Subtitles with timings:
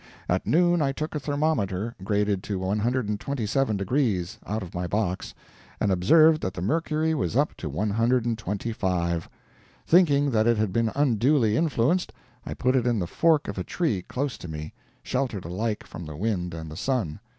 [0.27, 5.35] At noon I took a thermometer graded to 127 deg., out of my box,
[5.79, 9.29] and observed that the mercury was up to 125.
[9.85, 12.13] Thinking that it had been unduly influenced,
[12.47, 16.05] I put it in the fork of a tree close to me, sheltered alike from
[16.07, 17.19] the wind and the sun.